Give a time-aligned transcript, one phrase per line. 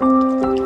[0.00, 0.63] Música